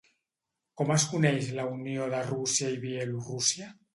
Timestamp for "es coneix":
0.95-1.51